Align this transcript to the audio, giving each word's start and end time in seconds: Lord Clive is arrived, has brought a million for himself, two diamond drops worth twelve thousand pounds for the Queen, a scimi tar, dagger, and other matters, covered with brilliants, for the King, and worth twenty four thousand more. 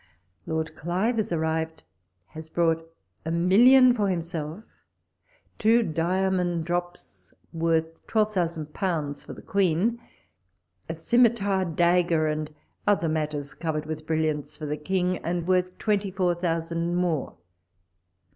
Lord 0.47 0.73
Clive 0.73 1.19
is 1.19 1.31
arrived, 1.31 1.83
has 2.29 2.49
brought 2.49 2.91
a 3.23 3.29
million 3.29 3.93
for 3.93 4.07
himself, 4.09 4.63
two 5.59 5.83
diamond 5.83 6.65
drops 6.65 7.35
worth 7.53 8.07
twelve 8.07 8.33
thousand 8.33 8.73
pounds 8.73 9.23
for 9.23 9.33
the 9.33 9.43
Queen, 9.43 10.01
a 10.89 10.93
scimi 10.95 11.35
tar, 11.35 11.65
dagger, 11.65 12.25
and 12.25 12.51
other 12.87 13.09
matters, 13.09 13.53
covered 13.53 13.85
with 13.85 14.07
brilliants, 14.07 14.57
for 14.57 14.65
the 14.65 14.75
King, 14.75 15.19
and 15.19 15.47
worth 15.47 15.77
twenty 15.77 16.09
four 16.09 16.33
thousand 16.33 16.95
more. 16.95 17.37